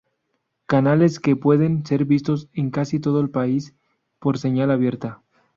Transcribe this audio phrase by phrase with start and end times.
[0.65, 3.75] Canales que pueden ser vistos en casi todo el país
[4.17, 5.21] por señal abierta.